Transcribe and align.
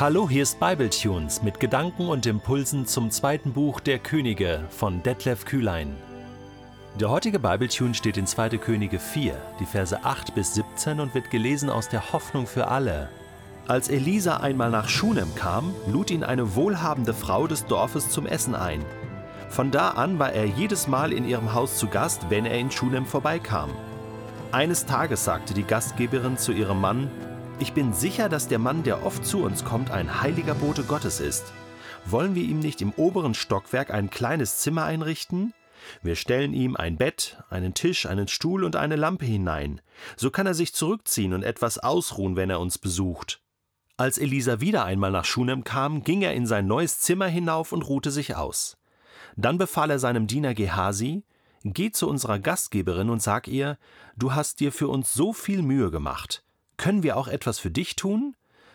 Hallo, 0.00 0.30
hier 0.30 0.44
ist 0.44 0.58
Bibletunes 0.58 1.42
mit 1.42 1.60
Gedanken 1.60 2.08
und 2.08 2.24
Impulsen 2.24 2.86
zum 2.86 3.10
zweiten 3.10 3.52
Buch 3.52 3.80
der 3.80 3.98
Könige 3.98 4.64
von 4.70 5.02
Detlef 5.02 5.44
Kühlein. 5.44 5.94
Der 6.98 7.10
heutige 7.10 7.38
Bibletune 7.38 7.92
steht 7.92 8.16
in 8.16 8.26
2. 8.26 8.56
Könige 8.56 8.98
4, 8.98 9.36
die 9.60 9.66
Verse 9.66 10.02
8 10.02 10.34
bis 10.34 10.54
17 10.54 11.00
und 11.00 11.14
wird 11.14 11.30
gelesen 11.30 11.68
aus 11.68 11.90
der 11.90 12.14
Hoffnung 12.14 12.46
für 12.46 12.68
alle. 12.68 13.10
Als 13.68 13.90
Elisa 13.90 14.38
einmal 14.38 14.70
nach 14.70 14.88
Schunem 14.88 15.34
kam, 15.34 15.74
lud 15.86 16.10
ihn 16.10 16.24
eine 16.24 16.54
wohlhabende 16.54 17.12
Frau 17.12 17.46
des 17.46 17.66
Dorfes 17.66 18.08
zum 18.08 18.24
Essen 18.24 18.54
ein. 18.54 18.82
Von 19.50 19.70
da 19.70 19.90
an 19.90 20.18
war 20.18 20.32
er 20.32 20.46
jedes 20.46 20.88
Mal 20.88 21.12
in 21.12 21.28
ihrem 21.28 21.52
Haus 21.52 21.76
zu 21.76 21.88
Gast, 21.88 22.30
wenn 22.30 22.46
er 22.46 22.58
in 22.58 22.70
Schunem 22.70 23.04
vorbeikam. 23.04 23.68
Eines 24.50 24.86
Tages 24.86 25.26
sagte 25.26 25.52
die 25.52 25.62
Gastgeberin 25.64 26.38
zu 26.38 26.52
ihrem 26.52 26.80
Mann, 26.80 27.10
ich 27.60 27.74
bin 27.74 27.92
sicher, 27.92 28.28
dass 28.28 28.48
der 28.48 28.58
Mann, 28.58 28.82
der 28.82 29.04
oft 29.04 29.24
zu 29.24 29.42
uns 29.42 29.64
kommt, 29.64 29.90
ein 29.90 30.22
heiliger 30.22 30.54
Bote 30.54 30.82
Gottes 30.82 31.20
ist. 31.20 31.52
Wollen 32.06 32.34
wir 32.34 32.42
ihm 32.42 32.58
nicht 32.58 32.80
im 32.80 32.92
oberen 32.92 33.34
Stockwerk 33.34 33.92
ein 33.92 34.08
kleines 34.08 34.58
Zimmer 34.58 34.84
einrichten? 34.84 35.52
Wir 36.02 36.16
stellen 36.16 36.54
ihm 36.54 36.76
ein 36.76 36.96
Bett, 36.96 37.42
einen 37.50 37.74
Tisch, 37.74 38.06
einen 38.06 38.28
Stuhl 38.28 38.64
und 38.64 38.76
eine 38.76 38.96
Lampe 38.96 39.26
hinein. 39.26 39.80
So 40.16 40.30
kann 40.30 40.46
er 40.46 40.54
sich 40.54 40.74
zurückziehen 40.74 41.34
und 41.34 41.42
etwas 41.42 41.78
ausruhen, 41.78 42.36
wenn 42.36 42.50
er 42.50 42.60
uns 42.60 42.78
besucht. 42.78 43.42
Als 43.98 44.16
Elisa 44.16 44.60
wieder 44.60 44.84
einmal 44.86 45.10
nach 45.10 45.26
Schunem 45.26 45.62
kam, 45.62 46.02
ging 46.02 46.22
er 46.22 46.32
in 46.32 46.46
sein 46.46 46.66
neues 46.66 47.00
Zimmer 47.00 47.26
hinauf 47.26 47.72
und 47.72 47.82
ruhte 47.82 48.10
sich 48.10 48.36
aus. 48.36 48.78
Dann 49.36 49.58
befahl 49.58 49.90
er 49.90 49.98
seinem 49.98 50.26
Diener 50.26 50.54
Gehasi, 50.54 51.24
Geh 51.62 51.90
zu 51.90 52.08
unserer 52.08 52.38
Gastgeberin 52.38 53.10
und 53.10 53.20
sag 53.20 53.46
ihr, 53.46 53.76
du 54.16 54.32
hast 54.32 54.60
dir 54.60 54.72
für 54.72 54.88
uns 54.88 55.12
so 55.12 55.34
viel 55.34 55.60
Mühe 55.60 55.90
gemacht. 55.90 56.42
Können 56.80 57.02
wir 57.02 57.18
auch 57.18 57.28
etwas 57.28 57.58
für 57.58 57.70
dich 57.70 57.94
tun? 57.94 58.34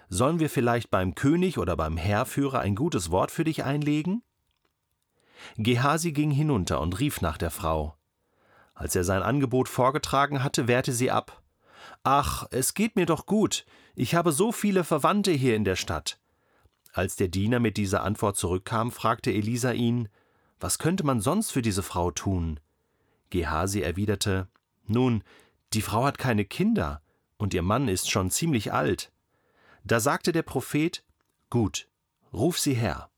Sollen 0.09 0.39
wir 0.39 0.51
vielleicht 0.51 0.91
beim 0.91 1.15
König 1.15 1.57
oder 1.57 1.75
beim 1.75 1.97
Heerführer 1.97 2.59
ein 2.59 2.75
gutes 2.75 3.09
Wort 3.09 3.31
für 3.31 3.43
dich 3.43 3.63
einlegen? 3.63 4.21
Gehasi 5.57 6.11
ging 6.11 6.29
hinunter 6.29 6.81
und 6.81 6.99
rief 6.99 7.21
nach 7.21 7.39
der 7.39 7.49
Frau. 7.49 7.97
Als 8.75 8.95
er 8.95 9.03
sein 9.03 9.23
Angebot 9.23 9.67
vorgetragen 9.67 10.43
hatte, 10.43 10.67
wehrte 10.67 10.91
sie 10.93 11.09
ab. 11.09 11.41
Ach, 12.03 12.45
es 12.51 12.75
geht 12.75 12.95
mir 12.95 13.07
doch 13.07 13.25
gut. 13.25 13.65
Ich 13.95 14.13
habe 14.13 14.31
so 14.31 14.51
viele 14.51 14.83
Verwandte 14.83 15.31
hier 15.31 15.55
in 15.55 15.63
der 15.63 15.75
Stadt. 15.75 16.19
Als 16.93 17.15
der 17.15 17.29
Diener 17.29 17.59
mit 17.59 17.75
dieser 17.75 18.03
Antwort 18.03 18.37
zurückkam, 18.37 18.91
fragte 18.91 19.33
Elisa 19.33 19.71
ihn, 19.71 20.09
was 20.59 20.77
könnte 20.77 21.03
man 21.03 21.21
sonst 21.21 21.49
für 21.49 21.63
diese 21.63 21.81
Frau 21.81 22.11
tun? 22.11 22.59
Gehasi 23.31 23.81
erwiderte, 23.81 24.47
Nun, 24.85 25.23
die 25.73 25.81
Frau 25.81 26.03
hat 26.03 26.19
keine 26.19 26.45
Kinder, 26.45 27.01
und 27.37 27.53
ihr 27.53 27.61
Mann 27.61 27.87
ist 27.87 28.09
schon 28.09 28.31
ziemlich 28.31 28.73
alt. 28.73 29.11
Da 29.83 29.99
sagte 29.99 30.31
der 30.31 30.43
Prophet, 30.43 31.03
Gut, 31.49 31.87
ruf 32.33 32.59
sie 32.59 32.73
her. 32.73 33.09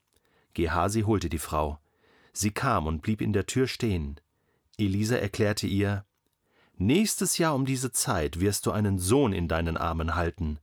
Gehasi 0.54 1.02
holte 1.02 1.30
die 1.30 1.40
Frau. 1.40 1.80
Sie 2.34 2.52
kam 2.52 2.88
und 2.88 3.02
blieb 3.02 3.22
in 3.22 3.34
der 3.34 3.46
Tür 3.46 3.68
stehen. 3.68 4.20
Elisa 4.78 5.16
erklärte 5.16 5.68
ihr, 5.68 6.06
Nächstes 6.80 7.40
Jahr 7.40 7.56
um 7.56 7.66
diese 7.66 7.92
Zeit 7.92 8.40
wirst 8.40 8.68
du 8.68 8.72
einen 8.72 9.00
Sohn 9.00 9.34
in 9.34 9.48
deinen 9.48 9.78
Armen 9.78 10.14
halten. 10.14 10.60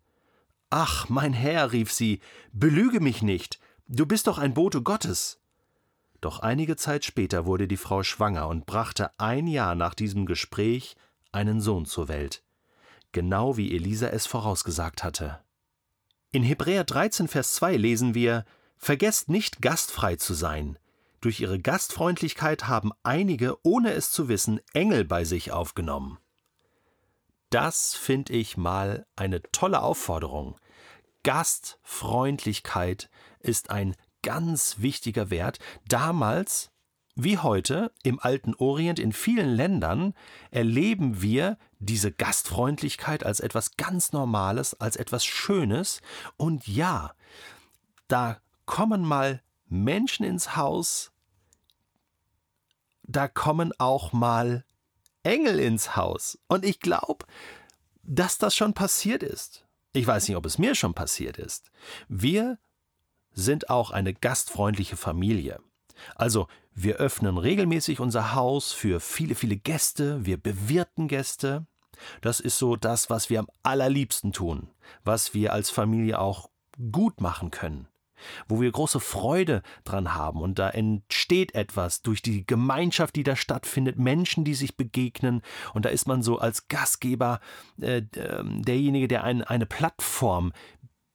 Ach, 0.70 1.08
mein 1.08 1.32
Herr, 1.32 1.72
rief 1.72 1.92
sie, 1.92 2.20
belüge 2.52 3.00
mich 3.00 3.22
nicht, 3.22 3.58
du 3.88 4.06
bist 4.06 4.28
doch 4.28 4.38
ein 4.38 4.55
Bote 4.55 4.82
Gottes. 4.82 5.41
Doch 6.20 6.38
einige 6.38 6.77
Zeit 6.77 7.05
später 7.05 7.47
wurde 7.47 7.66
die 7.66 7.77
Frau 7.77 8.05
schwanger 8.05 8.47
und 8.48 8.66
brachte 8.66 9.10
ein 9.19 9.48
Jahr 9.48 9.75
nach 9.75 9.94
diesem 9.94 10.27
Gespräch 10.27 10.94
einen 11.32 11.60
Sohn 11.60 11.84
zur 11.84 12.06
Welt 12.06 12.44
genau 13.14 13.56
wie 13.56 13.74
Elisa 13.74 14.08
es 14.08 14.26
vorausgesagt 14.26 15.02
hatte. 15.02 15.40
In 16.30 16.42
Hebräer 16.42 16.84
13, 16.84 17.28
Vers 17.28 17.54
2 17.54 17.76
lesen 17.78 18.14
wir: 18.14 18.44
Vergesst 18.76 19.30
nicht, 19.30 19.62
gastfrei 19.62 20.16
zu 20.16 20.34
sein. 20.34 20.78
Durch 21.22 21.41
ihre 21.41 21.58
Gastfreundlichkeit 21.58 22.69
haben 22.69 22.92
einige, 23.03 23.56
ohne 23.64 23.92
es 23.92 24.10
zu 24.10 24.28
wissen, 24.28 24.60
Engel 24.74 25.06
bei 25.06 25.24
sich 25.24 25.53
aufgenommen. 25.53 26.19
Das 27.48 27.94
finde 27.94 28.34
ich 28.34 28.58
mal 28.58 29.06
eine 29.16 29.41
tolle 29.53 29.80
Aufforderung. 29.80 30.60
Gastfreundlichkeit 31.22 33.08
ist 33.41 33.70
ein 33.70 33.94
ganz 34.22 34.80
wichtiger 34.80 35.30
Wert. 35.30 35.60
Damals 35.88 36.72
wie 37.16 37.38
heute 37.38 37.92
im 38.02 38.19
alten 38.19 38.54
Orient 38.54 38.98
in 38.98 39.12
vielen 39.12 39.50
Ländern 39.50 40.14
erleben 40.50 41.22
wir 41.22 41.58
diese 41.78 42.10
Gastfreundlichkeit 42.10 43.25
als 43.25 43.41
etwas 43.41 43.76
ganz 43.76 44.12
Normales, 44.12 44.80
als 44.80 44.97
etwas 44.97 45.24
Schönes. 45.24 46.00
Und 46.36 46.66
ja, 46.66 47.14
da 48.08 48.38
kommen 48.66 49.03
mal 49.03 49.42
Menschen 49.66 50.24
ins 50.24 50.56
Haus, 50.56 51.12
da 53.03 53.28
kommen 53.28 53.72
auch 53.78 54.12
mal 54.12 54.64
Engel 55.22 55.60
ins 55.60 55.97
Haus. 55.97 56.38
Und 56.48 56.64
ich 56.64 56.80
glaube, 56.80 57.26
dass 58.03 58.38
das 58.38 58.56
schon 58.56 58.74
passiert 58.74 59.22
ist. 59.22 59.64
Ich 59.92 60.06
weiß 60.06 60.26
nicht, 60.26 60.36
ob 60.36 60.47
es 60.47 60.58
mir 60.58 60.74
schon 60.74 60.94
passiert 60.94 61.38
ist. 61.38 61.70
Wir 62.08 62.58
sind 63.32 63.70
auch 63.70 63.91
eine 63.91 64.14
gastfreundliche 64.14 64.97
Familie. 64.97 65.60
Also 66.15 66.49
wir 66.75 66.97
öffnen 66.97 67.38
regelmäßig 67.38 68.00
unser 68.00 68.34
Haus 68.34 68.72
für 68.72 69.00
viele, 69.00 69.34
viele 69.34 69.56
Gäste, 69.56 70.25
wir 70.27 70.37
bewirten 70.37 71.09
Gäste. 71.09 71.66
Das 72.21 72.41
ist 72.41 72.59
so 72.59 72.77
das, 72.77 73.10
was 73.10 73.31
wir 73.31 73.38
am 73.38 73.49
allerliebsten 73.62 74.33
tun, 74.33 74.69
was 75.04 75.34
wir 75.34 75.53
als 75.53 75.71
Familie 75.71 76.19
auch 76.19 76.50
gut 76.93 77.21
machen 77.21 77.53
können, 77.53 77.87
wo 78.49 78.60
wir 78.60 78.72
große 78.72 78.99
Freude 78.99 79.62
dran 79.84 80.15
haben. 80.15 80.41
Und 80.41 80.59
da 80.59 80.71
entsteht 80.71 81.54
etwas 81.54 82.03
durch 82.03 82.22
die 82.22 82.44
Gemeinschaft, 82.44 83.15
die 83.15 83.22
da 83.22 83.37
stattfindet, 83.37 83.97
Menschen, 83.97 84.44
die 84.44 84.54
sich 84.54 84.77
begegnen. 84.77 85.43
Und 85.72 85.84
da 85.84 85.91
ist 85.91 86.09
man 86.09 86.22
so 86.22 86.38
als 86.38 86.66
Gastgeber 86.66 87.38
äh, 87.81 88.03
ähm, 88.16 88.62
derjenige, 88.62 89.06
der 89.06 89.22
ein, 89.22 89.44
eine 89.44 89.66
Plattform 89.66 90.53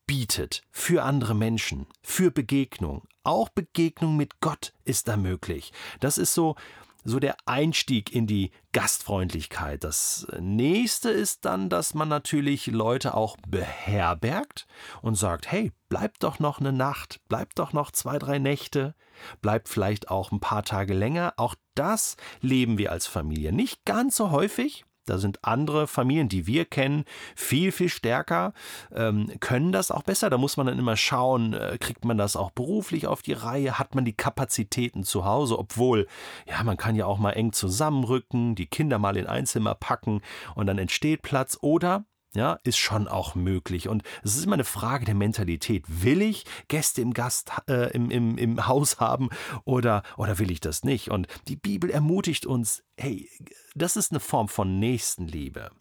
bietet 0.10 0.64
für 0.72 1.04
andere 1.04 1.36
Menschen, 1.36 1.86
für 2.02 2.32
Begegnung. 2.32 3.04
Auch 3.22 3.48
Begegnung 3.50 4.18
mit 4.18 4.40
Gott 4.42 4.74
ist 4.84 5.08
da 5.08 5.18
möglich. 5.18 5.72
Das 6.00 6.18
ist 6.18 6.34
so, 6.34 6.56
so 7.04 7.20
der 7.20 7.38
Einstieg 7.46 8.12
in 8.12 8.26
die 8.26 8.50
Gastfreundlichkeit. 8.74 9.84
Das 9.84 10.26
nächste 10.40 11.12
ist 11.12 11.46
dann, 11.46 11.70
dass 11.70 11.94
man 11.94 12.10
natürlich 12.10 12.66
Leute 12.66 13.14
auch 13.14 13.38
beherbergt 13.48 14.66
und 15.04 15.14
sagt, 15.14 15.52
hey, 15.52 15.74
bleibt 15.90 16.24
doch 16.24 16.40
noch 16.40 16.60
eine 16.60 16.74
Nacht, 16.74 17.22
bleibt 17.30 17.60
doch 17.60 17.72
noch 17.74 17.92
zwei, 17.92 18.18
drei 18.18 18.40
Nächte, 18.40 18.96
bleibt 19.44 19.70
vielleicht 19.70 20.10
auch 20.10 20.32
ein 20.32 20.40
paar 20.40 20.64
Tage 20.64 20.96
länger. 20.96 21.34
Auch 21.38 21.54
das 21.76 22.18
leben 22.42 22.80
wir 22.80 22.92
als 22.92 23.06
Familie. 23.06 23.54
Nicht 23.54 23.86
ganz 23.86 24.16
so 24.16 24.32
häufig, 24.32 24.86
da 25.10 25.18
sind 25.18 25.40
andere 25.44 25.88
Familien, 25.88 26.30
die 26.30 26.48
wir 26.48 26.66
kennen, 26.66 27.06
viel, 27.36 27.72
viel 27.72 27.90
stärker, 27.90 28.54
ähm, 28.94 29.32
können 29.40 29.72
das 29.72 29.92
auch 29.92 30.04
besser. 30.04 30.30
Da 30.30 30.38
muss 30.38 30.58
man 30.58 30.68
dann 30.68 30.80
immer 30.80 30.96
schauen, 30.96 31.54
äh, 31.54 31.78
kriegt 31.80 32.06
man 32.06 32.18
das 32.18 32.36
auch 32.36 32.52
beruflich 32.52 33.08
auf 33.08 33.22
die 33.22 33.34
Reihe, 33.34 33.80
hat 33.80 33.96
man 33.96 34.06
die 34.06 34.14
Kapazitäten 34.14 35.04
zu 35.04 35.26
Hause, 35.26 35.58
obwohl, 35.58 36.08
ja, 36.48 36.64
man 36.64 36.78
kann 36.78 36.96
ja 36.96 37.06
auch 37.06 37.18
mal 37.18 37.32
eng 37.32 37.54
zusammenrücken, 37.54 38.56
die 38.56 38.68
Kinder 38.68 39.00
mal 39.00 39.18
in 39.18 39.28
ein 39.28 39.46
Zimmer 39.46 39.76
packen 39.76 40.22
und 40.56 40.68
dann 40.68 40.78
entsteht 40.78 41.22
Platz. 41.22 41.58
Oder 41.62 42.06
ja, 42.34 42.60
ist 42.64 42.78
schon 42.78 43.08
auch 43.08 43.36
möglich. 43.36 43.88
Und 43.88 44.04
es 44.24 44.36
ist 44.36 44.46
immer 44.46 44.54
eine 44.54 44.64
Frage 44.64 45.06
der 45.06 45.16
Mentalität. 45.16 45.86
Will 45.88 46.22
ich 46.22 46.46
Gäste 46.68 47.02
im 47.02 47.14
Gast, 47.14 47.52
äh, 47.68 47.92
im, 47.92 48.12
im, 48.12 48.38
im 48.38 48.68
Haus 48.68 49.00
haben 49.00 49.30
oder, 49.66 50.04
oder 50.18 50.40
will 50.40 50.52
ich 50.52 50.60
das 50.60 50.84
nicht? 50.84 51.10
Und 51.10 51.28
die 51.48 51.56
Bibel 51.56 51.90
ermutigt 51.90 52.46
uns, 52.46 52.84
hey, 52.98 53.30
das 53.76 53.96
ist 53.96 54.12
eine 54.12 54.20
Form 54.20 54.48
von 54.48 54.80
Nächstenliebe. 54.80 55.72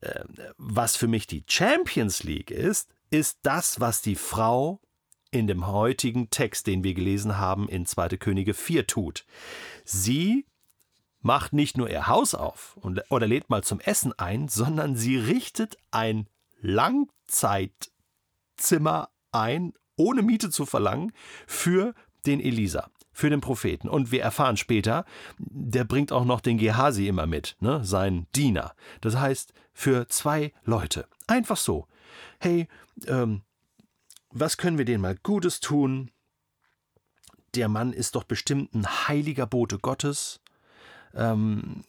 Äh, 0.00 0.24
was 0.56 0.96
für 0.96 1.08
mich 1.08 1.26
die 1.26 1.44
Champions 1.46 2.22
League 2.22 2.50
ist, 2.50 2.94
ist 3.10 3.38
das, 3.42 3.80
was 3.80 4.02
die 4.02 4.16
Frau 4.16 4.80
in 5.30 5.46
dem 5.46 5.66
heutigen 5.66 6.30
Text, 6.30 6.66
den 6.66 6.82
wir 6.82 6.94
gelesen 6.94 7.38
haben, 7.38 7.68
in 7.68 7.86
2. 7.86 8.08
Könige 8.16 8.54
4 8.54 8.86
tut. 8.86 9.26
Sie 9.84 10.46
macht 11.20 11.52
nicht 11.52 11.76
nur 11.76 11.90
ihr 11.90 12.06
Haus 12.06 12.34
auf 12.34 12.76
und, 12.76 13.02
oder 13.10 13.26
lädt 13.26 13.50
mal 13.50 13.62
zum 13.62 13.80
Essen 13.80 14.18
ein, 14.18 14.48
sondern 14.48 14.96
sie 14.96 15.16
richtet 15.16 15.76
ein 15.90 16.28
Langzeitzimmer 16.60 19.10
ein, 19.32 19.72
ohne 19.96 20.22
Miete 20.22 20.50
zu 20.50 20.66
verlangen, 20.66 21.12
für 21.46 21.94
den 22.26 22.40
Elisa, 22.40 22.90
für 23.12 23.30
den 23.30 23.40
Propheten. 23.40 23.88
Und 23.88 24.12
wir 24.12 24.22
erfahren 24.22 24.56
später, 24.56 25.04
der 25.38 25.84
bringt 25.84 26.12
auch 26.12 26.24
noch 26.24 26.40
den 26.40 26.58
Gehasi 26.58 27.06
immer 27.06 27.26
mit, 27.26 27.56
ne, 27.60 27.84
sein 27.84 28.26
Diener. 28.34 28.74
Das 29.00 29.16
heißt, 29.16 29.52
für 29.72 30.08
zwei 30.08 30.52
Leute. 30.64 31.06
Einfach 31.26 31.56
so. 31.56 31.86
Hey, 32.38 32.68
ähm, 33.06 33.42
was 34.30 34.56
können 34.56 34.78
wir 34.78 34.84
denen 34.84 35.02
mal 35.02 35.16
Gutes 35.22 35.60
tun? 35.60 36.10
Der 37.54 37.68
Mann 37.68 37.92
ist 37.92 38.14
doch 38.14 38.24
bestimmt 38.24 38.74
ein 38.74 39.08
heiliger 39.08 39.46
Bote 39.46 39.78
Gottes 39.78 40.40
ähm, 41.14 41.84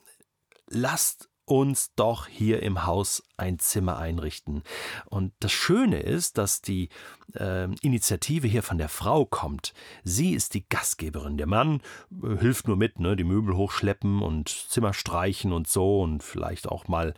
lasst 0.68 1.31
uns 1.46 1.94
doch 1.96 2.28
hier 2.28 2.64
im 2.64 2.86
Haus 2.86 3.24
ein 3.38 3.60
Zimmer 3.60 3.98
einrichten. 3.98 4.64
Und 5.06 5.34
das 5.40 5.52
Schöne 5.52 6.00
ist, 6.00 6.38
dass 6.38 6.62
die 6.62 6.90
äh, 7.34 7.66
Initiative 7.82 8.48
hier 8.48 8.64
von 8.64 8.78
der 8.78 8.90
Frau 8.90 9.26
kommt. 9.26 9.74
Sie 10.04 10.34
ist 10.34 10.54
die 10.54 10.68
Gastgeberin. 10.68 11.38
Der 11.38 11.48
Mann 11.48 11.82
äh, 12.24 12.38
hilft 12.38 12.68
nur 12.68 12.78
mit, 12.78 13.00
ne, 13.00 13.16
die 13.16 13.24
Möbel 13.24 13.56
hochschleppen 13.56 14.22
und 14.22 14.50
Zimmer 14.50 14.94
streichen 14.94 15.52
und 15.52 15.68
so 15.68 16.02
und 16.02 16.24
vielleicht 16.24 16.68
auch 16.68 16.88
mal 16.88 17.14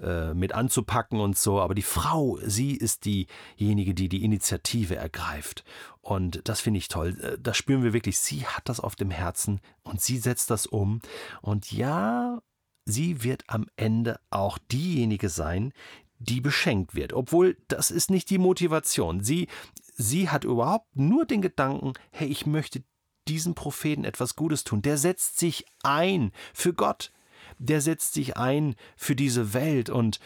äh, 0.00 0.34
mit 0.34 0.52
anzupacken 0.52 1.20
und 1.20 1.36
so. 1.36 1.60
Aber 1.60 1.74
die 1.74 1.82
Frau, 1.82 2.38
sie 2.44 2.72
ist 2.76 3.04
diejenige, 3.04 3.94
die 3.94 4.08
die 4.08 4.24
Initiative 4.24 4.96
ergreift. 4.96 5.64
Und 6.02 6.46
das 6.48 6.60
finde 6.60 6.78
ich 6.78 6.88
toll. 6.88 7.18
Äh, 7.20 7.38
das 7.40 7.56
spüren 7.56 7.82
wir 7.82 7.92
wirklich. 7.92 8.18
Sie 8.18 8.46
hat 8.46 8.68
das 8.68 8.80
auf 8.80 8.96
dem 8.96 9.10
Herzen 9.10 9.60
und 9.82 10.00
sie 10.00 10.18
setzt 10.18 10.50
das 10.50 10.66
um. 10.66 11.00
Und 11.40 11.72
ja, 11.72 12.42
sie 12.84 13.22
wird 13.22 13.44
am 13.48 13.66
Ende 13.76 14.20
auch 14.30 14.58
diejenige 14.70 15.28
sein, 15.28 15.72
die 16.18 16.40
beschenkt 16.40 16.94
wird. 16.94 17.12
Obwohl 17.12 17.56
das 17.68 17.90
ist 17.90 18.10
nicht 18.10 18.30
die 18.30 18.38
Motivation. 18.38 19.22
Sie, 19.22 19.48
sie 19.94 20.28
hat 20.28 20.44
überhaupt 20.44 20.96
nur 20.96 21.24
den 21.24 21.42
Gedanken, 21.42 21.92
hey, 22.10 22.28
ich 22.28 22.46
möchte 22.46 22.82
diesem 23.28 23.54
Propheten 23.54 24.04
etwas 24.04 24.36
Gutes 24.36 24.64
tun. 24.64 24.82
Der 24.82 24.98
setzt 24.98 25.38
sich 25.38 25.64
ein 25.82 26.32
für 26.54 26.74
Gott. 26.74 27.12
Der 27.58 27.80
setzt 27.80 28.14
sich 28.14 28.36
ein 28.36 28.74
für 28.96 29.14
diese 29.14 29.54
Welt 29.54 29.90
und 29.90 30.18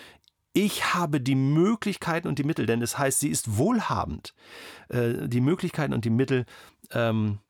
ich 0.52 0.94
habe 0.94 1.20
die 1.20 1.34
Möglichkeiten 1.34 2.28
und 2.28 2.38
die 2.38 2.44
Mittel, 2.44 2.64
denn 2.64 2.80
es 2.80 2.96
heißt, 2.96 3.20
sie 3.20 3.28
ist 3.28 3.58
wohlhabend, 3.58 4.32
äh, 4.88 5.28
die 5.28 5.42
Möglichkeiten 5.42 5.92
und 5.92 6.06
die 6.06 6.10
Mittel, 6.10 6.46
ähm, 6.92 7.40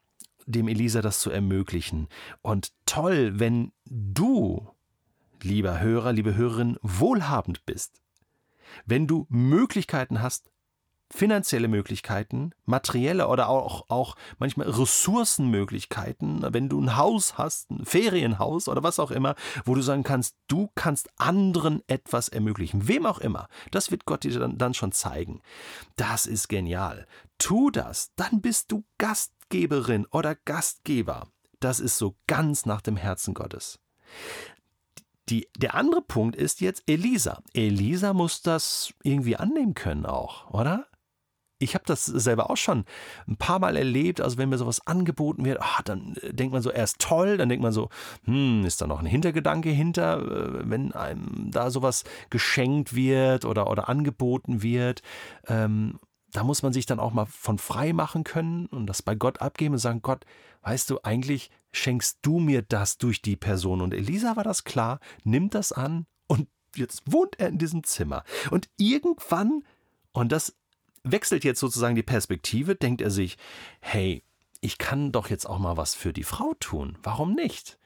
dem 0.46 0.66
Elisa 0.66 1.02
das 1.02 1.20
zu 1.20 1.30
ermöglichen. 1.30 2.08
Und 2.42 2.72
toll, 2.84 3.38
wenn 3.38 3.70
du 3.84 4.68
lieber 5.42 5.80
Hörer, 5.80 6.12
liebe 6.12 6.34
Hörerin, 6.34 6.78
wohlhabend 6.82 7.66
bist, 7.66 8.00
wenn 8.84 9.06
du 9.06 9.26
Möglichkeiten 9.28 10.22
hast, 10.22 10.50
finanzielle 11.10 11.68
Möglichkeiten, 11.68 12.50
materielle 12.64 13.28
oder 13.28 13.48
auch, 13.48 13.88
auch 13.88 14.16
manchmal 14.38 14.68
Ressourcenmöglichkeiten, 14.68 16.44
wenn 16.52 16.68
du 16.68 16.80
ein 16.80 16.96
Haus 16.96 17.38
hast, 17.38 17.70
ein 17.70 17.84
Ferienhaus 17.84 18.68
oder 18.68 18.82
was 18.82 18.98
auch 18.98 19.10
immer, 19.10 19.36
wo 19.64 19.74
du 19.74 19.82
sagen 19.82 20.02
kannst, 20.02 20.36
du 20.48 20.70
kannst 20.74 21.08
anderen 21.16 21.82
etwas 21.86 22.28
ermöglichen, 22.28 22.88
wem 22.88 23.06
auch 23.06 23.18
immer. 23.18 23.48
Das 23.70 23.90
wird 23.90 24.04
Gott 24.04 24.24
dir 24.24 24.38
dann, 24.38 24.58
dann 24.58 24.74
schon 24.74 24.92
zeigen. 24.92 25.42
Das 25.94 26.26
ist 26.26 26.48
genial. 26.48 27.06
Tu 27.38 27.70
das, 27.70 28.12
dann 28.16 28.40
bist 28.40 28.72
du 28.72 28.84
Gastgeberin 28.98 30.06
oder 30.10 30.34
Gastgeber. 30.34 31.28
Das 31.60 31.80
ist 31.80 31.98
so 31.98 32.16
ganz 32.26 32.66
nach 32.66 32.80
dem 32.80 32.96
Herzen 32.96 33.32
Gottes. 33.32 33.78
Die, 35.28 35.48
der 35.56 35.74
andere 35.74 36.02
Punkt 36.02 36.36
ist 36.36 36.60
jetzt 36.60 36.84
Elisa. 36.86 37.42
Elisa 37.52 38.12
muss 38.12 38.42
das 38.42 38.94
irgendwie 39.02 39.36
annehmen 39.36 39.74
können 39.74 40.06
auch, 40.06 40.50
oder? 40.50 40.86
Ich 41.58 41.74
habe 41.74 41.84
das 41.86 42.04
selber 42.04 42.50
auch 42.50 42.58
schon 42.58 42.84
ein 43.26 43.36
paar 43.36 43.58
Mal 43.58 43.76
erlebt. 43.76 44.20
Also 44.20 44.36
wenn 44.36 44.50
mir 44.50 44.58
sowas 44.58 44.86
angeboten 44.86 45.44
wird, 45.44 45.58
ach, 45.60 45.80
dann 45.82 46.14
äh, 46.20 46.34
denkt 46.34 46.52
man 46.52 46.62
so, 46.62 46.70
er 46.70 46.84
ist 46.84 47.00
toll. 47.00 47.38
Dann 47.38 47.48
denkt 47.48 47.62
man 47.62 47.72
so, 47.72 47.88
hm, 48.24 48.64
ist 48.66 48.82
da 48.82 48.86
noch 48.86 49.00
ein 49.00 49.06
Hintergedanke 49.06 49.70
hinter, 49.70 50.18
äh, 50.18 50.70
wenn 50.70 50.92
einem 50.92 51.50
da 51.50 51.70
sowas 51.70 52.04
geschenkt 52.28 52.94
wird 52.94 53.46
oder, 53.46 53.70
oder 53.70 53.88
angeboten 53.88 54.62
wird. 54.62 55.00
Ähm, 55.48 55.98
da 56.32 56.44
muss 56.44 56.62
man 56.62 56.72
sich 56.72 56.86
dann 56.86 57.00
auch 57.00 57.12
mal 57.12 57.26
von 57.26 57.58
frei 57.58 57.92
machen 57.92 58.24
können 58.24 58.66
und 58.66 58.86
das 58.86 59.02
bei 59.02 59.14
Gott 59.14 59.40
abgeben 59.40 59.74
und 59.74 59.78
sagen, 59.80 60.02
Gott, 60.02 60.24
weißt 60.62 60.90
du, 60.90 61.00
eigentlich 61.02 61.50
schenkst 61.72 62.18
du 62.22 62.38
mir 62.38 62.62
das 62.62 62.98
durch 62.98 63.22
die 63.22 63.36
Person. 63.36 63.80
Und 63.80 63.94
Elisa 63.94 64.36
war 64.36 64.44
das 64.44 64.64
klar, 64.64 65.00
nimmt 65.24 65.54
das 65.54 65.72
an 65.72 66.06
und 66.26 66.48
jetzt 66.74 67.02
wohnt 67.06 67.38
er 67.38 67.48
in 67.48 67.58
diesem 67.58 67.84
Zimmer. 67.84 68.24
Und 68.50 68.68
irgendwann, 68.76 69.62
und 70.12 70.32
das 70.32 70.56
wechselt 71.04 71.44
jetzt 71.44 71.60
sozusagen 71.60 71.94
die 71.94 72.02
Perspektive, 72.02 72.74
denkt 72.74 73.00
er 73.00 73.10
sich, 73.10 73.38
hey, 73.80 74.22
ich 74.60 74.78
kann 74.78 75.12
doch 75.12 75.30
jetzt 75.30 75.46
auch 75.46 75.58
mal 75.58 75.76
was 75.76 75.94
für 75.94 76.12
die 76.12 76.24
Frau 76.24 76.54
tun. 76.58 76.98
Warum 77.02 77.34
nicht? 77.34 77.78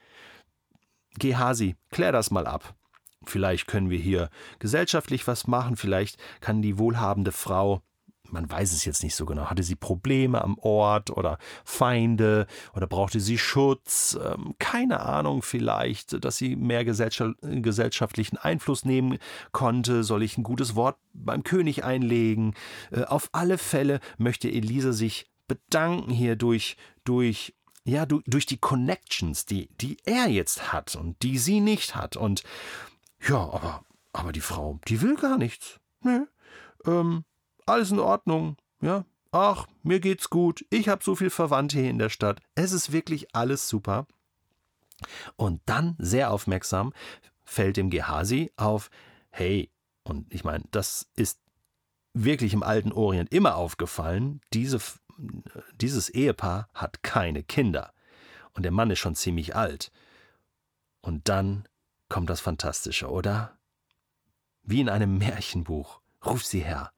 Gehasi, 1.19 1.75
klär 1.91 2.11
das 2.11 2.31
mal 2.31 2.47
ab. 2.47 2.75
Vielleicht 3.23 3.67
können 3.67 3.89
wir 3.89 3.99
hier 3.99 4.29
gesellschaftlich 4.57 5.27
was 5.27 5.45
machen, 5.45 5.77
vielleicht 5.77 6.17
kann 6.39 6.63
die 6.63 6.79
wohlhabende 6.79 7.31
Frau 7.31 7.83
man 8.29 8.49
weiß 8.49 8.71
es 8.71 8.85
jetzt 8.85 9.03
nicht 9.03 9.15
so 9.15 9.25
genau. 9.25 9.49
Hatte 9.49 9.63
sie 9.63 9.75
Probleme 9.75 10.41
am 10.41 10.57
Ort 10.59 11.09
oder 11.09 11.37
Feinde 11.65 12.47
oder 12.73 12.87
brauchte 12.87 13.19
sie 13.19 13.37
Schutz? 13.37 14.17
Ähm, 14.23 14.55
keine 14.59 15.01
Ahnung, 15.01 15.41
vielleicht, 15.41 16.23
dass 16.23 16.37
sie 16.37 16.55
mehr 16.55 16.85
gesellschaftlichen 16.85 18.37
Einfluss 18.37 18.85
nehmen 18.85 19.17
konnte. 19.51 20.03
Soll 20.03 20.23
ich 20.23 20.37
ein 20.37 20.43
gutes 20.43 20.75
Wort 20.75 20.97
beim 21.13 21.43
König 21.43 21.83
einlegen? 21.83 22.55
Äh, 22.91 23.03
auf 23.03 23.29
alle 23.31 23.57
Fälle 23.57 23.99
möchte 24.17 24.49
Elisa 24.49 24.93
sich 24.93 25.25
bedanken 25.47 26.11
hier 26.11 26.35
durch, 26.35 26.77
durch 27.03 27.53
ja, 27.83 28.05
durch 28.05 28.45
die 28.45 28.59
Connections, 28.59 29.45
die, 29.45 29.67
die 29.81 29.97
er 30.05 30.27
jetzt 30.27 30.71
hat 30.71 30.95
und 30.95 31.21
die 31.23 31.39
sie 31.39 31.59
nicht 31.59 31.95
hat. 31.95 32.15
Und 32.15 32.43
ja, 33.27 33.37
aber, 33.37 33.83
aber 34.13 34.31
die 34.31 34.41
Frau, 34.41 34.79
die 34.87 35.01
will 35.01 35.15
gar 35.15 35.37
nichts. 35.37 35.79
Nö. 36.01 36.27
Ähm, 36.85 37.25
alles 37.65 37.91
in 37.91 37.99
Ordnung, 37.99 38.57
ja. 38.81 39.05
Ach, 39.31 39.65
mir 39.81 40.01
geht's 40.01 40.29
gut, 40.29 40.65
ich 40.69 40.89
habe 40.89 41.03
so 41.03 41.15
viel 41.15 41.29
Verwandte 41.29 41.79
hier 41.79 41.89
in 41.89 41.99
der 41.99 42.09
Stadt. 42.09 42.41
Es 42.55 42.73
ist 42.73 42.91
wirklich 42.91 43.33
alles 43.33 43.69
super. 43.69 44.05
Und 45.37 45.61
dann, 45.65 45.95
sehr 45.99 46.31
aufmerksam, 46.31 46.93
fällt 47.45 47.77
dem 47.77 47.89
Gehasi 47.89 48.51
auf, 48.57 48.89
hey, 49.29 49.71
und 50.03 50.33
ich 50.33 50.43
meine, 50.43 50.65
das 50.71 51.07
ist 51.15 51.39
wirklich 52.13 52.53
im 52.53 52.63
alten 52.63 52.91
Orient 52.91 53.33
immer 53.33 53.55
aufgefallen, 53.55 54.41
diese, 54.53 54.79
dieses 55.75 56.09
Ehepaar 56.09 56.67
hat 56.73 57.03
keine 57.03 57.43
Kinder. 57.43 57.93
Und 58.53 58.63
der 58.63 58.71
Mann 58.71 58.91
ist 58.91 58.99
schon 58.99 59.15
ziemlich 59.15 59.55
alt. 59.55 59.91
Und 61.01 61.29
dann 61.29 61.67
kommt 62.09 62.29
das 62.29 62.41
Fantastische, 62.41 63.09
oder? 63.09 63.57
Wie 64.63 64.81
in 64.81 64.89
einem 64.89 65.17
Märchenbuch. 65.17 66.01
Ruf 66.25 66.43
sie 66.43 66.59
her. 66.59 66.91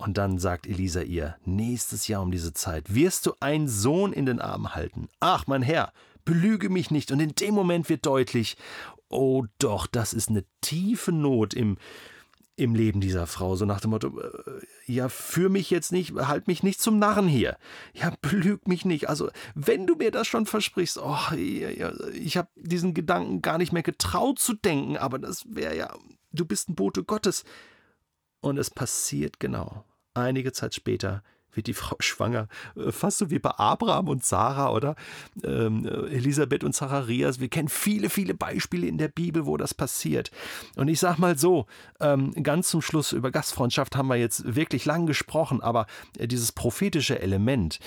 Und 0.00 0.16
dann 0.16 0.38
sagt 0.38 0.66
Elisa 0.66 1.02
ihr, 1.02 1.36
nächstes 1.44 2.08
Jahr 2.08 2.22
um 2.22 2.30
diese 2.30 2.54
Zeit 2.54 2.94
wirst 2.94 3.26
du 3.26 3.34
einen 3.38 3.68
Sohn 3.68 4.14
in 4.14 4.24
den 4.24 4.40
Arm 4.40 4.74
halten. 4.74 5.10
Ach, 5.20 5.46
mein 5.46 5.60
Herr, 5.60 5.92
belüge 6.24 6.70
mich 6.70 6.90
nicht. 6.90 7.12
Und 7.12 7.20
in 7.20 7.34
dem 7.34 7.54
Moment 7.54 7.90
wird 7.90 8.06
deutlich, 8.06 8.56
oh 9.10 9.44
doch, 9.58 9.86
das 9.86 10.14
ist 10.14 10.30
eine 10.30 10.46
tiefe 10.62 11.12
Not 11.12 11.52
im, 11.52 11.76
im 12.56 12.74
Leben 12.74 13.02
dieser 13.02 13.26
Frau. 13.26 13.56
So 13.56 13.66
nach 13.66 13.82
dem 13.82 13.90
Motto, 13.90 14.18
äh, 14.18 14.30
ja, 14.86 15.10
führ 15.10 15.50
mich 15.50 15.70
jetzt 15.70 15.92
nicht, 15.92 16.14
halt 16.14 16.48
mich 16.48 16.62
nicht 16.62 16.80
zum 16.80 16.98
Narren 16.98 17.28
hier. 17.28 17.58
Ja, 17.92 18.14
belüg 18.22 18.68
mich 18.68 18.86
nicht. 18.86 19.06
Also, 19.10 19.28
wenn 19.54 19.86
du 19.86 19.96
mir 19.96 20.10
das 20.10 20.26
schon 20.26 20.46
versprichst, 20.46 20.96
oh, 20.96 21.34
ich 21.34 22.38
habe 22.38 22.48
diesen 22.56 22.94
Gedanken 22.94 23.42
gar 23.42 23.58
nicht 23.58 23.74
mehr 23.74 23.82
getraut 23.82 24.38
zu 24.38 24.54
denken, 24.54 24.96
aber 24.96 25.18
das 25.18 25.44
wäre 25.46 25.76
ja, 25.76 25.94
du 26.32 26.46
bist 26.46 26.70
ein 26.70 26.74
Bote 26.74 27.04
Gottes. 27.04 27.44
Und 28.40 28.56
es 28.56 28.70
passiert 28.70 29.38
genau. 29.38 29.84
Einige 30.14 30.52
Zeit 30.52 30.74
später 30.74 31.22
wird 31.52 31.66
die 31.66 31.74
Frau 31.74 31.96
schwanger. 32.00 32.48
Äh, 32.76 32.92
fast 32.92 33.18
so 33.18 33.30
wie 33.30 33.38
bei 33.38 33.50
Abraham 33.50 34.08
und 34.08 34.24
Sarah 34.24 34.70
oder 34.70 34.96
ähm, 35.42 35.86
Elisabeth 35.86 36.64
und 36.64 36.74
Zacharias. 36.74 37.40
Wir 37.40 37.48
kennen 37.48 37.68
viele, 37.68 38.10
viele 38.10 38.34
Beispiele 38.34 38.86
in 38.86 38.98
der 38.98 39.08
Bibel, 39.08 39.46
wo 39.46 39.56
das 39.56 39.74
passiert. 39.74 40.30
Und 40.76 40.88
ich 40.88 41.00
sag 41.00 41.18
mal 41.18 41.38
so, 41.38 41.66
ähm, 42.00 42.32
ganz 42.42 42.70
zum 42.70 42.82
Schluss 42.82 43.12
über 43.12 43.30
Gastfreundschaft 43.30 43.96
haben 43.96 44.08
wir 44.08 44.16
jetzt 44.16 44.54
wirklich 44.54 44.84
lang 44.84 45.06
gesprochen, 45.06 45.60
aber 45.60 45.86
äh, 46.18 46.26
dieses 46.26 46.52
prophetische 46.52 47.20
Element, 47.20 47.78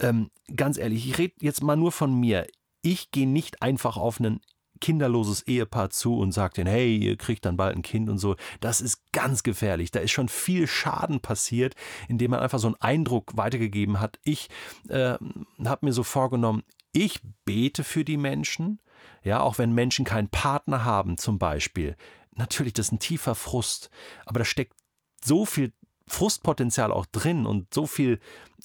ähm, 0.00 0.30
ganz 0.54 0.78
ehrlich, 0.78 1.06
ich 1.06 1.18
rede 1.18 1.34
jetzt 1.40 1.62
mal 1.62 1.76
nur 1.76 1.92
von 1.92 2.12
mir. 2.14 2.46
Ich 2.82 3.12
gehe 3.12 3.28
nicht 3.28 3.62
einfach 3.62 3.96
auf 3.96 4.18
einen 4.18 4.40
kinderloses 4.82 5.46
Ehepaar 5.46 5.88
zu 5.88 6.18
und 6.18 6.32
sagt 6.32 6.58
ihnen, 6.58 6.66
hey, 6.66 6.94
ihr 6.96 7.16
kriegt 7.16 7.46
dann 7.46 7.56
bald 7.56 7.74
ein 7.74 7.82
Kind 7.82 8.10
und 8.10 8.18
so. 8.18 8.36
Das 8.60 8.82
ist 8.82 9.00
ganz 9.12 9.42
gefährlich. 9.42 9.90
Da 9.92 10.00
ist 10.00 10.10
schon 10.10 10.28
viel 10.28 10.66
Schaden 10.66 11.20
passiert, 11.20 11.74
indem 12.08 12.32
man 12.32 12.40
einfach 12.40 12.58
so 12.58 12.66
einen 12.66 12.80
Eindruck 12.80 13.36
weitergegeben 13.36 14.00
hat. 14.00 14.18
Ich 14.24 14.50
äh, 14.88 15.14
habe 15.64 15.86
mir 15.86 15.92
so 15.92 16.02
vorgenommen, 16.02 16.64
ich 16.92 17.20
bete 17.46 17.84
für 17.84 18.04
die 18.04 18.18
Menschen, 18.18 18.80
ja, 19.22 19.40
auch 19.40 19.56
wenn 19.56 19.72
Menschen 19.72 20.04
keinen 20.04 20.28
Partner 20.28 20.84
haben 20.84 21.16
zum 21.16 21.38
Beispiel. 21.38 21.96
Natürlich, 22.34 22.74
das 22.74 22.86
ist 22.86 22.92
ein 22.92 22.98
tiefer 22.98 23.34
Frust, 23.34 23.88
aber 24.26 24.40
da 24.40 24.44
steckt 24.44 24.74
so 25.24 25.46
viel 25.46 25.72
Frustpotenzial 26.06 26.92
auch 26.92 27.06
drin 27.06 27.46
und 27.46 27.72
so 27.72 27.86
viel 27.86 28.18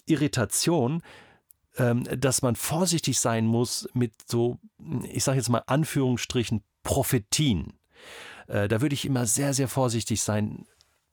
Irritation, 0.08 1.04
dass 1.78 2.42
man 2.42 2.56
vorsichtig 2.56 3.20
sein 3.20 3.46
muss 3.46 3.88
mit 3.94 4.14
so, 4.26 4.58
ich 5.12 5.24
sage 5.24 5.38
jetzt 5.38 5.50
mal 5.50 5.64
Anführungsstrichen, 5.68 6.64
Prophetien. 6.84 7.74
Äh, 8.48 8.68
da 8.68 8.82
würde 8.82 8.94
ich 8.94 9.06
immer 9.06 9.26
sehr, 9.26 9.54
sehr 9.54 9.68
vorsichtig 9.68 10.22
sein. 10.22 10.66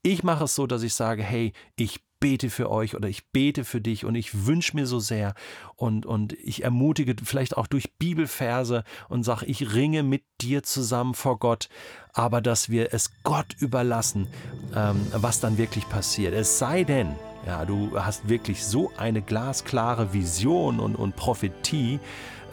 Ich 0.02 0.23
mache 0.23 0.44
es 0.44 0.54
so, 0.54 0.66
dass 0.66 0.83
ich 0.83 0.94
sage, 0.94 1.23
hey, 1.23 1.52
ich 1.76 2.00
bete 2.21 2.49
für 2.49 2.71
euch 2.71 2.94
oder 2.94 3.09
ich 3.09 3.26
bete 3.33 3.64
für 3.64 3.83
dich 3.83 4.06
und 4.06 4.14
ich 4.14 4.47
wünsche 4.47 4.75
mir 4.76 4.87
so 4.87 4.99
sehr 4.99 5.35
und, 5.76 6.06
und 6.06 6.33
ich 6.33 6.64
ermutige 6.64 7.16
vielleicht 7.23 7.56
auch 7.56 7.66
durch 7.66 7.92
Bibelverse 7.99 8.85
und 9.11 9.25
sage, 9.25 9.44
ich 9.44 9.75
ringe 9.75 10.02
mit 10.02 10.23
dir 10.40 10.62
zusammen 10.62 11.12
vor 11.12 11.38
Gott, 11.38 11.68
aber 12.14 12.40
dass 12.40 12.71
wir 12.71 12.94
es 12.94 13.11
Gott 13.25 13.54
überlassen, 13.59 14.28
ähm, 14.75 15.06
was 15.12 15.40
dann 15.40 15.59
wirklich 15.59 15.87
passiert. 15.88 16.33
Es 16.33 16.59
sei 16.59 16.85
denn, 16.85 17.14
ja, 17.46 17.64
du 17.64 17.92
hast 17.94 18.28
wirklich 18.28 18.64
so 18.64 18.90
eine 18.96 19.22
glasklare 19.22 20.12
Vision 20.12 20.80
und, 20.80 20.96
und 20.96 21.16
Prophetie, 21.16 22.00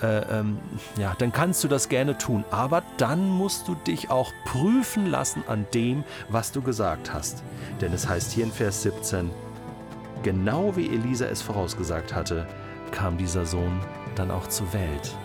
äh, 0.01 0.39
ähm, 0.39 0.57
ja, 0.97 1.13
dann 1.17 1.31
kannst 1.31 1.63
du 1.63 1.67
das 1.67 1.89
gerne 1.89 2.17
tun. 2.17 2.43
Aber 2.51 2.83
dann 2.97 3.29
musst 3.29 3.67
du 3.67 3.75
dich 3.75 4.09
auch 4.09 4.31
prüfen 4.45 5.05
lassen 5.05 5.43
an 5.47 5.65
dem, 5.73 6.03
was 6.29 6.51
du 6.51 6.61
gesagt 6.61 7.13
hast. 7.13 7.43
Denn 7.79 7.93
es 7.93 8.07
heißt 8.07 8.31
hier 8.31 8.43
in 8.43 8.51
Vers 8.51 8.81
17, 8.83 9.29
genau 10.23 10.75
wie 10.75 10.87
Elisa 10.87 11.25
es 11.25 11.41
vorausgesagt 11.41 12.13
hatte, 12.13 12.47
kam 12.91 13.17
dieser 13.17 13.45
Sohn 13.45 13.79
dann 14.15 14.31
auch 14.31 14.47
zur 14.47 14.73
Welt. 14.73 15.15